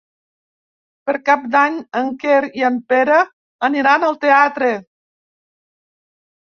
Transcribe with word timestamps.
Per 1.09 1.13
Cap 1.29 1.43
d'Any 1.57 1.77
en 2.01 2.09
Quer 2.25 2.41
i 2.63 2.67
en 2.71 2.81
Pere 2.95 3.21
aniran 3.71 4.09
al 4.11 4.21
teatre. 4.27 4.75